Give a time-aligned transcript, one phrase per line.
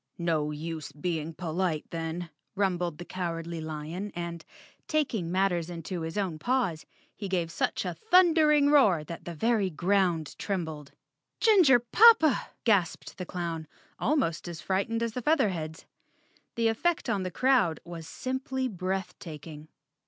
[0.17, 4.43] "No use being polite then," rumbled the Cowardly Lion and,
[4.87, 9.69] taking matters into his own paws, he gave such a thundering roar that the very
[9.69, 10.91] ground trembled.
[11.39, 13.67] "Ginger poppa!" gasped the clown,
[13.99, 15.85] almost as fright¬ ened as the Featherheads.
[16.55, 19.67] The effect on the crowd was simply breath taking.